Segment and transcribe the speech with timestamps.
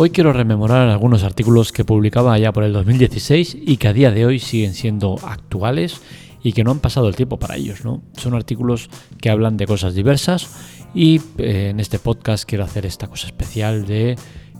[0.00, 4.12] Hoy quiero rememorar algunos artículos que publicaba ya por el 2016 y que a día
[4.12, 6.00] de hoy siguen siendo actuales
[6.40, 7.84] y que no han pasado el tiempo para ellos.
[7.84, 8.04] ¿no?
[8.16, 8.90] Son artículos
[9.20, 13.86] que hablan de cosas diversas y eh, en este podcast quiero hacer esta cosa especial
[13.86, 14.14] de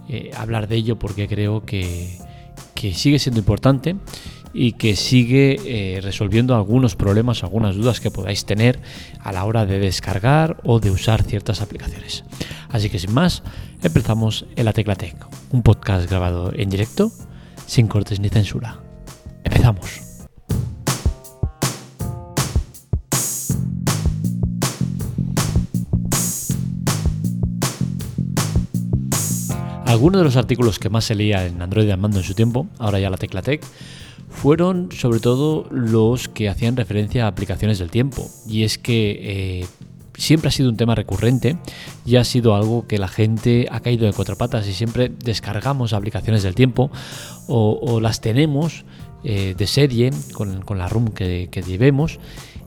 [0.08, 2.18] eh, hablar de ello porque creo que
[2.74, 3.94] sigue siendo importante
[4.52, 8.80] y que sigue eh, resolviendo algunos problemas, algunas dudas que podáis tener
[9.20, 12.24] a la hora de descargar o de usar ciertas aplicaciones.
[12.68, 13.42] Así que sin más,
[13.82, 15.16] empezamos en la Tecla Tech,
[15.50, 17.10] un podcast grabado en directo,
[17.66, 18.80] sin cortes ni censura.
[19.44, 20.08] Empezamos.
[29.88, 33.00] Algunos de los artículos que más se leía en Android Armando en su tiempo, ahora
[33.00, 33.64] ya la Tecla Tech,
[34.38, 38.30] fueron sobre todo los que hacían referencia a aplicaciones del tiempo.
[38.46, 39.66] Y es que eh,
[40.16, 41.56] siempre ha sido un tema recurrente
[42.06, 45.92] y ha sido algo que la gente ha caído de cuatro patas y siempre descargamos
[45.92, 46.90] aplicaciones del tiempo
[47.48, 48.84] o, las tenemos
[49.24, 52.20] eh, de serie con, la RUM que, llevemos.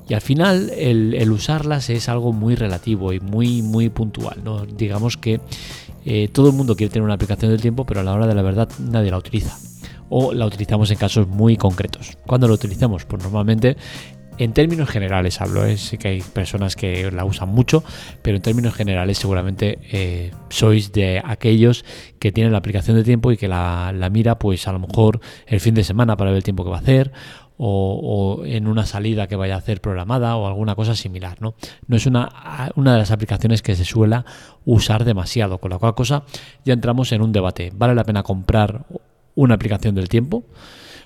[0.09, 4.43] Y al final el, usarlas es algo muy relativo y muy, muy puntual.
[4.43, 4.65] ¿no?
[4.65, 5.39] Digamos que
[6.03, 8.35] eh, todo el mundo quiere tener una aplicación del tiempo, pero a la hora de
[8.35, 9.57] la verdad nadie la utiliza.
[10.11, 12.17] O la utilizamos en casos muy concretos.
[12.27, 13.05] ¿Cuándo lo utilizamos?
[13.05, 13.77] Pues normalmente
[14.37, 15.77] en términos generales hablo, ¿eh?
[15.99, 17.83] que hay personas que la usan mucho,
[18.23, 21.85] pero en términos generales seguramente eh, sois de aquellos
[22.17, 25.59] que tienen la aplicación de tiempo y que la, mira pues a lo mejor el
[25.59, 27.11] fin de semana para ver el tiempo que va a hacer
[27.63, 31.39] o, en una salida que vaya a hacer programada o alguna cosa similar.
[31.39, 31.53] No,
[31.85, 34.23] no es una, una de las aplicaciones que se suele
[34.65, 36.23] usar demasiado, con la cual cosa
[36.65, 37.71] ya entramos en un debate.
[37.75, 38.85] ¿Vale la pena comprar
[39.35, 40.45] una aplicación del tiempo?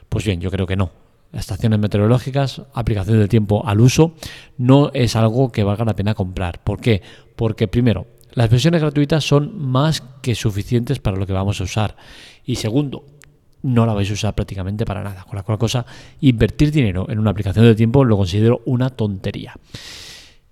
[0.09, 0.91] Pues bien, yo creo que no.
[1.33, 4.13] Estaciones meteorológicas, aplicación del tiempo al uso,
[4.57, 6.63] no es algo que valga la pena comprar.
[6.63, 7.01] ¿Por qué?
[7.35, 11.95] Porque primero, las versiones gratuitas son más que suficientes para lo que vamos a usar.
[12.45, 13.05] Y segundo,
[13.63, 15.23] no la vais a usar prácticamente para nada.
[15.23, 15.85] Con la cual cosa,
[16.21, 19.55] invertir dinero en una aplicación de tiempo lo considero una tontería.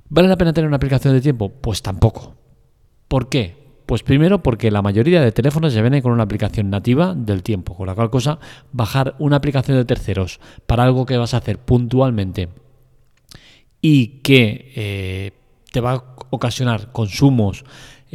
[0.09, 1.49] ¿Vale la pena tener una aplicación de tiempo?
[1.49, 2.35] Pues tampoco.
[3.07, 3.62] ¿Por qué?
[3.85, 7.75] Pues primero porque la mayoría de teléfonos ya vienen con una aplicación nativa del tiempo,
[7.75, 8.39] con la cual cosa
[8.71, 12.49] bajar una aplicación de terceros para algo que vas a hacer puntualmente
[13.81, 15.31] y que eh,
[15.71, 17.65] te va a ocasionar consumos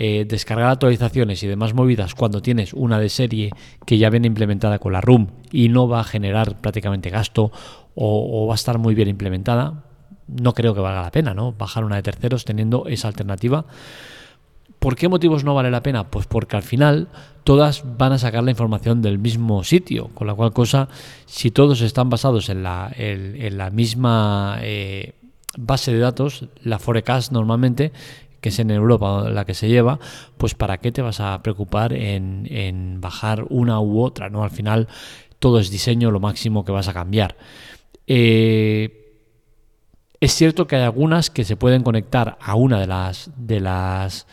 [0.00, 3.50] eh, descargar actualizaciones y demás movidas cuando tienes una de serie
[3.84, 7.50] que ya viene implementada con la RUM y no va a generar prácticamente gasto
[7.96, 9.82] o, va a estar muy bien implementada,
[10.28, 11.50] no creo que valga la pena, ¿no?
[11.50, 13.66] Bajar una de terceros teniendo esa alternativa.
[14.78, 16.10] ¿Por qué motivos no vale la pena?
[16.10, 17.08] Pues porque al final
[17.42, 20.88] todas van a sacar la información del mismo sitio, con la cual cosa,
[21.26, 25.14] si todos están basados en la, misma eh,
[25.56, 27.92] base de datos, la Forecast normalmente,
[28.40, 29.98] que es en Europa la que se lleva,
[30.36, 34.44] pues para qué te vas a preocupar en, bajar una u otra, ¿no?
[34.44, 34.86] Al final
[35.40, 37.36] todo es diseño, lo máximo que vas a cambiar.
[38.06, 38.98] Eh,
[40.20, 44.26] es cierto que hay algunas que se pueden conectar a una de las de las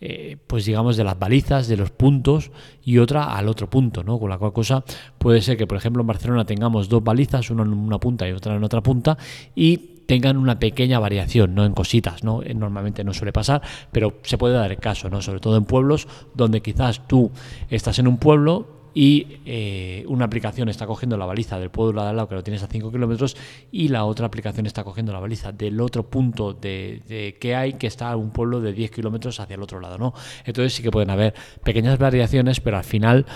[0.00, 2.50] eh, pues digamos de las balizas, de los puntos
[2.82, 4.18] y otra al otro punto, ¿no?
[4.18, 4.82] Con la cual cosa
[5.18, 8.32] puede ser que, por ejemplo, en Barcelona tengamos dos balizas, una en una punta y
[8.32, 9.18] otra en otra punta,
[9.54, 9.76] y
[10.10, 12.42] tengan una pequeña variación, no en cositas, ¿no?
[12.42, 13.62] Eh, normalmente no suele pasar,
[13.92, 15.22] pero se puede dar el caso, ¿no?
[15.22, 17.30] Sobre todo en pueblos donde quizás tú
[17.68, 22.08] estás en un pueblo y eh, una aplicación está cogiendo la baliza del pueblo de
[22.08, 23.36] al lado que lo tienes a 5 kilómetros
[23.70, 27.86] y la otra aplicación está cogiendo la baliza del otro punto de, que hay que
[27.86, 30.14] está un pueblo de 10 kilómetros hacia el otro lado, ¿no?
[30.44, 33.26] Entonces sí que pueden haber pequeñas variaciones, pero al final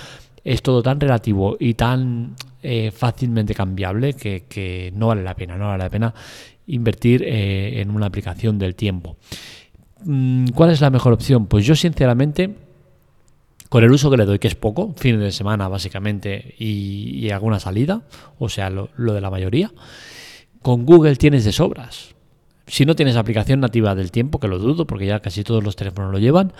[0.45, 5.69] es todo tan relativo y tan eh, fácilmente cambiable que, no vale la pena, no
[5.69, 6.15] vale la pena
[6.67, 9.17] invertir eh, en una aplicación del tiempo.
[10.05, 11.47] Mm, ¿Cuál es la mejor opción?
[11.47, 12.55] Pues yo sinceramente,
[13.69, 17.59] con el uso que le doy, que es poco, fines de semana básicamente y, alguna
[17.61, 18.03] salida,
[18.39, 19.73] o sea, lo, de la mayoría,
[20.63, 22.15] con Google tienes de sobras.
[22.67, 25.77] Si no tienes aplicación nativa del tiempo, que lo dudo porque ya casi todos los
[25.77, 26.53] teléfonos lo llevan,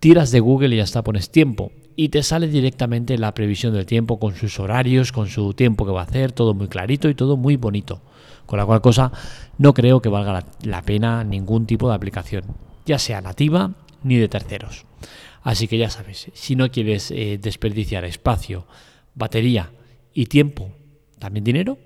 [0.00, 1.70] tiras de Google y ya está, pones tiempo
[2.00, 5.90] y te sale directamente la previsión del tiempo con sus horarios, con su tiempo que
[5.90, 8.00] va a hacer, todo muy clarito y todo muy bonito.
[8.46, 9.10] Con la cual cosa
[9.58, 12.44] no creo que valga la, pena ningún tipo de aplicación,
[12.86, 13.72] ya sea nativa
[14.04, 14.86] ni de terceros.
[15.42, 18.66] Así que ya sabes, si no quieres eh, desperdiciar espacio,
[19.14, 19.70] batería
[20.12, 20.72] y tiempo,
[21.18, 21.78] también dinero,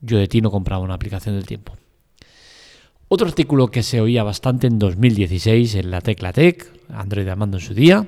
[0.00, 1.74] yo de ti no compraba una aplicación del tiempo.
[3.08, 7.64] Otro artículo que se oía bastante en 2016 en la Tecla Tech, Android Armando en
[7.64, 8.06] su día,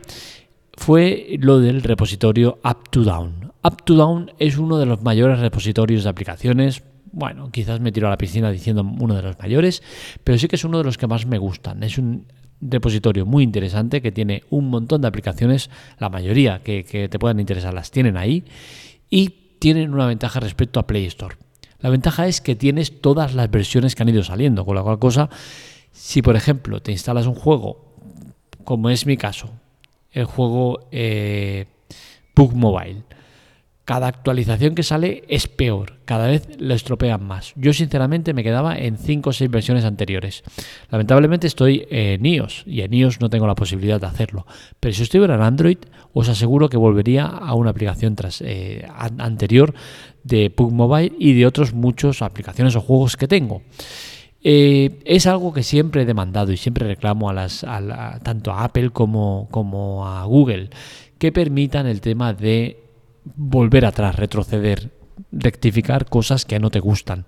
[0.75, 3.52] fue lo del repositorio Up2Down.
[3.62, 8.18] Up2Down es uno de los mayores repositorios de aplicaciones bueno, quizás me tiro a la
[8.18, 9.82] piscina diciendo uno de los mayores,
[10.24, 11.82] pero sí que es uno de los que más me gustan.
[11.82, 12.26] Es un
[12.60, 17.74] repositorio muy interesante que tiene un montón de aplicaciones, la mayoría que, te puedan interesar
[17.74, 18.44] las tienen ahí
[19.08, 21.36] y tienen una ventaja respecto a Play Store.
[21.80, 24.98] La ventaja es que tienes todas las versiones que han ido saliendo, con la cual
[24.98, 25.30] cosa,
[25.92, 27.94] si por ejemplo te instalas un juego,
[28.64, 29.50] como es mi caso,
[30.12, 31.66] el juego eh,
[32.36, 33.02] Mobile,
[33.85, 37.53] cada actualización que sale es peor, cada vez lo estropean más.
[37.56, 40.43] Yo sinceramente me quedaba en 5 o 6 versiones anteriores.
[40.91, 44.47] Lamentablemente estoy en iOS y en iOS no tengo la posibilidad de hacerlo.
[44.79, 45.79] Pero si estuviera en Android,
[46.12, 48.87] os aseguro que volvería a una aplicación tras, eh,
[49.19, 49.75] anterior
[50.23, 53.62] de Pug Mobile y de otros muchos aplicaciones o juegos que tengo.
[54.43, 57.67] Eh, es algo que siempre he demandado y siempre reclamo a las,
[58.23, 60.71] tanto a Apple como a Google
[61.19, 62.89] que permitan el tema de
[63.25, 64.90] volver atrás, retroceder,
[65.32, 67.25] rectificar cosas que no te gustan.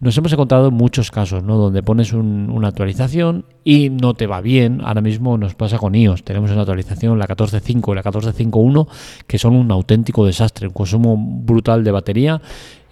[0.00, 1.56] Nos hemos encontrado muchos casos, ¿no?
[1.56, 4.80] Donde pones una actualización y no te va bien.
[4.84, 6.22] Ahora mismo nos pasa con iOS.
[6.22, 8.86] Tenemos una actualización, la 14.5 y la 14.5.1,
[9.26, 10.68] que son un auténtico desastre.
[10.68, 12.40] Un consumo brutal de batería,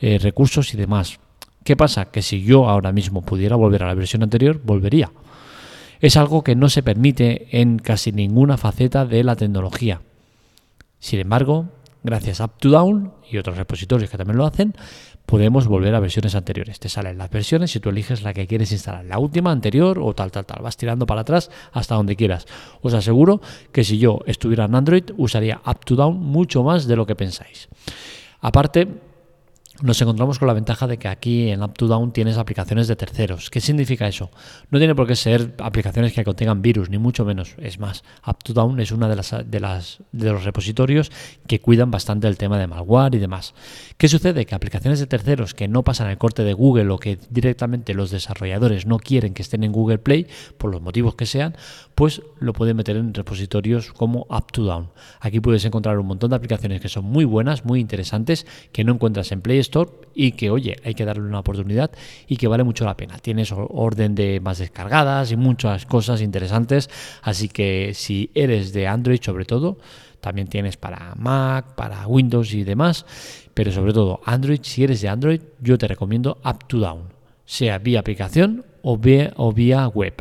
[0.01, 1.21] eh, recursos y demás.
[1.63, 2.07] ¿Qué pasa?
[2.07, 5.13] Que si yo ahora mismo pudiera volver a la versión anterior, volvería.
[6.01, 10.01] Es algo que no se permite en casi ninguna faceta de la tecnología.
[10.99, 11.67] Sin embargo,
[12.07, 14.75] gracias a UpToDown y otros repositorios que también lo hacen,
[15.27, 16.79] podemos volver a versiones anteriores.
[16.81, 20.15] Te salen las versiones y tú eliges la que quieres instalar, la última, anterior o
[20.15, 20.63] tal, tal, tal.
[20.63, 22.47] Vas tirando para atrás hasta donde quieras.
[22.81, 23.43] Os aseguro
[23.73, 27.69] que si yo estuviera en Android usaría UpToDown mucho más de lo que pensáis.
[28.41, 28.89] Aparte,
[29.83, 33.51] nos encontramos con la ventaja de que aquí en UpToDown tienes aplicaciones de terceros.
[33.51, 34.31] ¿Qué significa eso?
[34.71, 37.55] No tiene por qué ser aplicaciones que contengan virus, ni mucho menos.
[37.59, 41.13] Es más, UpToDown es una de las, de las de los repositorios
[41.47, 43.55] que cuidan bastante el tema de malware y demás.
[43.99, 44.47] ¿Qué sucede?
[44.47, 48.11] Que aplicaciones de terceros que no pasan el corte de Google o que directamente los
[48.11, 50.27] desarrolladores no quieren que estén en Google Play,
[50.59, 51.57] por los motivos que sean,
[51.95, 54.91] pues lo pueden meter en repositorios como UpToDown.
[55.21, 58.93] Aquí puedes encontrar un montón de aplicaciones que son muy buenas, muy interesantes, que no
[58.93, 59.59] encuentras en Play
[60.15, 61.91] Y que, oye, hay que darle una oportunidad
[62.27, 63.19] y que vale mucho la pena.
[63.19, 66.89] Tienes orden de más descargadas y muchas cosas interesantes,
[67.23, 69.79] así que si eres de Android sobre todo,
[70.21, 73.05] también tienes para Mac, para Windows y demás,
[73.55, 77.05] pero sobre todo Android, si eres de Android, yo te recomiendo Up to Down,
[77.45, 80.15] sea vía aplicación o vía, o vía web.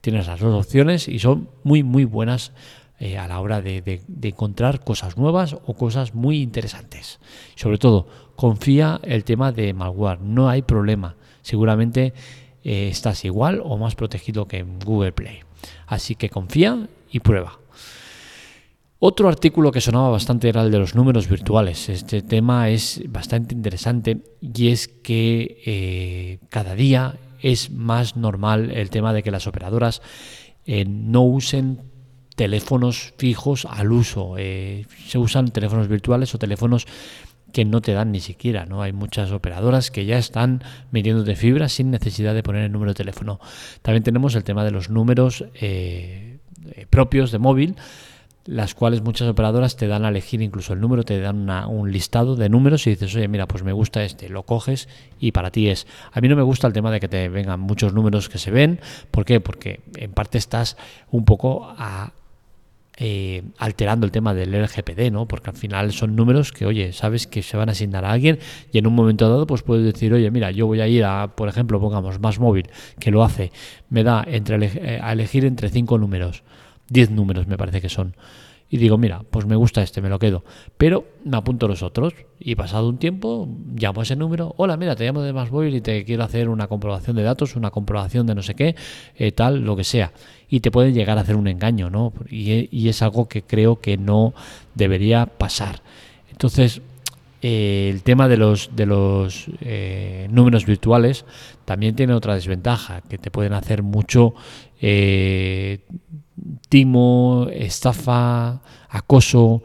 [0.00, 2.52] Tienes las dos opciones y son muy, muy buenas
[3.00, 7.20] eh, a la hora de, encontrar cosas nuevas o cosas muy interesantes.
[7.54, 11.14] Sobre todo, confía el tema de malware, no hay problema.
[11.42, 12.12] Seguramente
[12.64, 15.40] eh, estás igual o más protegido que en Google Play.
[15.86, 17.60] Así que confía y prueba.
[18.98, 21.88] Otro artículo que sonaba bastante era el de los números virtuales.
[21.88, 28.90] Este tema es bastante interesante y es que eh, cada día es más normal el
[28.90, 30.02] tema de que las operadoras
[30.66, 31.80] no usen
[32.38, 34.36] teléfonos fijos al uso.
[34.38, 36.86] Eh, se usan teléfonos virtuales o teléfonos
[37.52, 38.80] que no te dan ni siquiera, ¿no?
[38.80, 40.62] Hay muchas operadoras que ya están
[40.92, 43.40] de fibra sin necesidad de poner el número de teléfono.
[43.82, 46.38] También tenemos el tema de los números eh,
[46.76, 47.74] eh, propios de móvil,
[48.44, 52.36] las cuales muchas operadoras te dan a elegir incluso el número, te dan un listado
[52.36, 54.88] de números y dices, oye, mira, pues me gusta este, lo coges
[55.18, 55.88] y para ti es.
[56.12, 58.52] A mí no me gusta el tema de que te vengan muchos números que se
[58.52, 58.78] ven,
[59.10, 59.40] ¿por qué?
[59.40, 60.76] Porque en parte estás
[61.10, 62.12] un poco a,
[63.00, 65.28] eh, alterando el tema del RGPD, ¿no?
[65.28, 68.40] Porque al final son números que, oye, sabes que se van a asignar a alguien
[68.72, 71.28] y en un momento dado, pues puedes decir, oye, mira, yo voy a ir a,
[71.36, 73.52] por ejemplo, pongamos más móvil, que lo hace,
[73.88, 76.42] me da entre eh, a elegir entre cinco números,
[76.88, 78.16] diez números me parece que son
[78.70, 80.44] y digo, mira, pues me gusta este, me lo quedo.
[80.76, 84.94] Pero me apunto los otros y pasado un tiempo llamo a ese número, hola, mira,
[84.94, 88.26] te llamo de Más Móvil y te quiero hacer una comprobación de datos, una comprobación
[88.26, 88.76] de no sé qué,
[89.16, 90.12] eh, tal, lo que sea.
[90.50, 92.12] Y te puede llegar a hacer un engaño, ¿no?
[92.28, 94.34] Y, es algo que creo que no
[94.74, 95.82] debería pasar.
[96.30, 96.82] Entonces,
[97.40, 101.24] eh, el tema de los, de los eh, números virtuales
[101.64, 104.34] también tiene otra desventaja, que te pueden hacer mucho
[106.68, 109.62] timo, estafa, acoso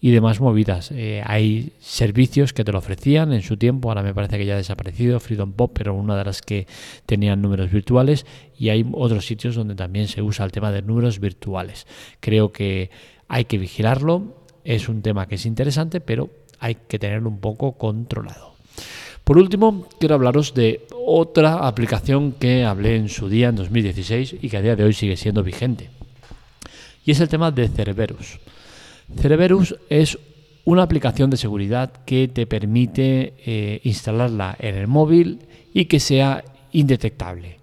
[0.00, 0.90] y demás movidas.
[0.92, 4.54] Eh, hay servicios que te lo ofrecían en su tiempo, ahora me parece que ya
[4.54, 6.66] ha desaparecido, Freedom Pop, pero una de las que
[7.06, 8.26] tenían números virtuales,
[8.58, 11.86] y hay otros sitios donde también se usa el tema de números virtuales.
[12.20, 12.90] Creo que
[13.28, 17.72] hay que vigilarlo, es un tema que es interesante, pero hay que tenerlo un poco
[17.72, 18.54] controlado.
[19.24, 24.48] Por último, quiero hablaros de otra aplicación que hablé en su día, en 2016, y
[24.48, 25.95] que a día de hoy sigue siendo vigente
[27.06, 28.38] y es el tema de Cerberus.
[29.18, 30.18] Cerberus es
[30.64, 35.38] una aplicación de seguridad que te permite eh, instalarla en el móvil
[35.72, 37.60] y que sea indetectable.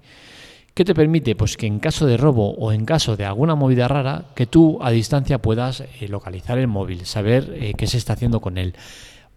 [0.74, 1.36] ¿Qué te permite?
[1.36, 4.80] Pues que en caso de robo o en caso de alguna movida rara, que tú
[4.82, 8.74] a distancia puedas eh, localizar el móvil, saber eh, qué se está haciendo con él,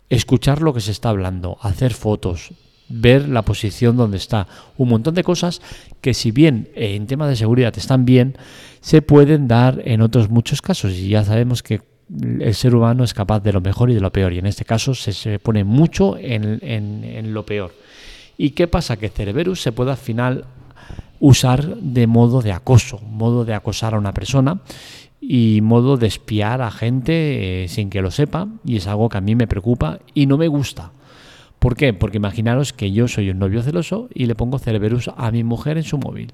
[0.09, 2.53] escuchar lo que se está hablando, hacer fotos,
[2.89, 5.61] ver la posición donde está, un montón de cosas
[6.01, 8.37] que si bien eh, en tema de seguridad están bien,
[8.81, 11.83] se pueden dar en otros muchos casos y ya sabemos que
[12.41, 14.65] el ser humano es capaz de lo mejor y de lo peor y en este
[14.65, 17.73] caso se, pone mucho en, en lo peor.
[18.39, 18.97] ¿Y qué pasa?
[18.97, 20.45] Que Cerberus se puede al final
[21.21, 24.61] usar de modo de acoso, modo de acosar a una persona
[25.21, 29.19] y modo de espiar a gente eh, sin que lo sepa y es algo que
[29.19, 30.93] a mí me preocupa y no me gusta.
[31.59, 31.93] ¿Por qué?
[31.93, 35.79] Porque imaginaros que yo soy un novio celoso y le pongo Cerberus a mi mujer
[35.79, 36.33] en su móvil.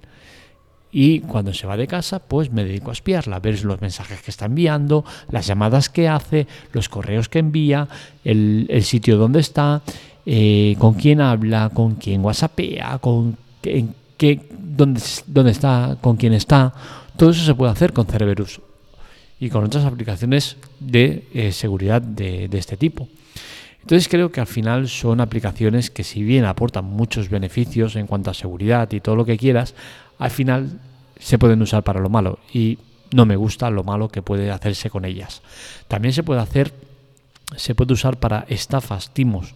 [0.95, 4.21] Y cuando se va de casa, pues me dedico a espiarla, a ver los mensajes
[4.21, 7.89] que está enviando, las llamadas que hace, los correos que envía,
[8.25, 9.81] el, sitio donde está,
[10.27, 14.41] eh, con quién habla, con quién whatsappea, con qué,
[14.77, 16.75] dónde, está, con quién está.
[17.17, 18.61] Todo eso se puede hacer con Cerberus
[19.41, 23.09] y con otras aplicaciones de eh, seguridad de, este tipo.
[23.83, 28.31] Entonces creo que al final son aplicaciones que si bien aportan muchos beneficios en cuanto
[28.31, 29.75] a seguridad y todo lo que quieras,
[30.19, 30.81] al final
[31.19, 32.79] se pueden usar para lo malo y
[33.13, 35.43] no me gusta lo malo que puede hacerse con ellas.
[35.89, 36.73] También se puede hacer,
[37.57, 39.55] se puede usar para estafas, timos.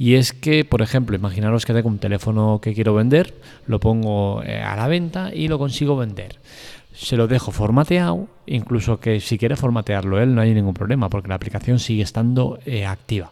[0.00, 3.34] Y es que, por ejemplo, imaginaros que tengo un teléfono que quiero vender,
[3.66, 6.36] lo pongo eh, a la venta y lo consigo vender.
[6.94, 11.28] Se lo dejo formateado, incluso que si quiere formatearlo él no hay ningún problema porque
[11.28, 13.30] la aplicación sigue estando eh, activa.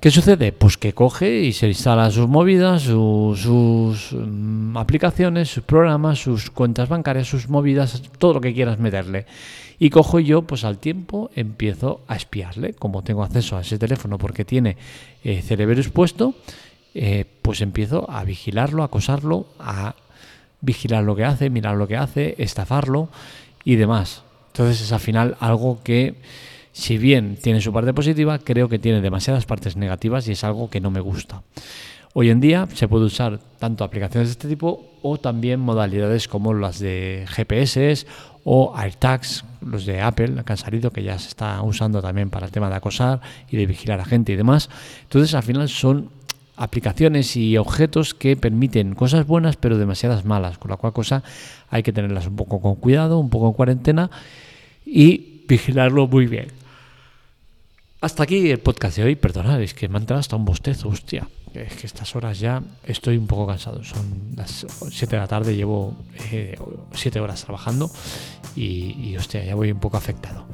[0.00, 0.52] ¿Qué sucede?
[0.52, 6.88] Pues que coge y se instala sus movidas, sus, mm, aplicaciones, sus programas, sus cuentas
[6.88, 9.26] bancarias, sus movidas, todo lo que quieras meterle.
[9.80, 12.74] Y cojo yo, pues al tiempo empiezo a espiarle.
[12.74, 14.76] Como tengo acceso a ese teléfono porque tiene
[15.24, 16.34] eh, Cerberus puesto,
[16.94, 19.96] eh, pues empiezo a vigilarlo, a acosarlo, a
[20.60, 23.08] vigilar lo que hace, mirar lo que hace, estafarlo
[23.64, 24.22] y demás.
[24.52, 26.14] Entonces es al final algo que
[26.78, 30.70] si bien tiene su parte positiva, creo que tiene demasiadas partes negativas y es algo
[30.70, 31.42] que no me gusta.
[32.14, 36.54] Hoy en día se puede usar tanto aplicaciones de este tipo o también modalidades como
[36.54, 38.06] las de GPS
[38.44, 42.46] o AirTags, los de Apple, que han salido, que ya se está usando también para
[42.46, 43.20] el tema de acosar
[43.50, 44.70] y de vigilar a gente y demás.
[45.02, 46.10] Entonces, al final son
[46.56, 51.24] aplicaciones y objetos que permiten cosas buenas pero demasiadas malas, con la cual cosa
[51.70, 54.10] hay que tenerlas un poco con cuidado, un poco en cuarentena
[54.86, 56.57] y vigilarlo muy bien.
[58.00, 59.16] Hasta aquí el podcast de hoy.
[59.16, 61.28] Perdonad, es que me ha entrado hasta un bostezo, hostia.
[61.52, 63.82] Es que estas horas ya estoy un poco cansado.
[63.82, 65.96] Son las 7 de la tarde, llevo
[66.92, 67.90] 7 eh, horas trabajando
[68.54, 70.46] y, hostia, ya voy un poco afectado.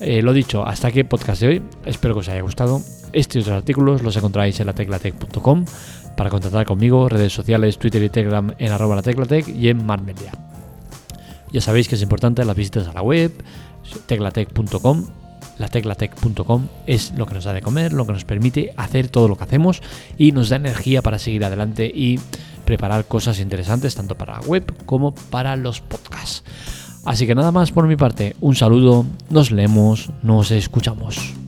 [0.00, 1.62] Eh, lo dicho, hasta aquí el podcast de hoy.
[1.84, 2.80] Espero que os haya gustado.
[3.12, 5.66] Estos otros artículos los encontráis en la teclatec.com
[6.16, 10.32] para contactar conmigo, redes sociales, Twitter y Telegram en arroba la teclatec y en marmedia.
[11.52, 13.32] Ya sabéis que es importante las visitas a la web,
[14.06, 15.25] teclatec.com
[15.58, 19.36] lateclatec.com es lo que nos da de comer, lo que nos permite hacer todo lo
[19.36, 19.82] que hacemos
[20.18, 22.18] y nos da energía para seguir adelante y
[22.64, 26.42] preparar cosas interesantes tanto para la web como para los podcasts.
[27.04, 31.45] Así que nada más por mi parte, un saludo, nos leemos, nos escuchamos.